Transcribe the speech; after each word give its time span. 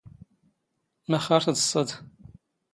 ⵎⴰⵅⵅ 1.15 1.27
ⴰⵔ 1.49 1.55
ⵜⴹⵚⵚⴰⴷ? 1.59 1.89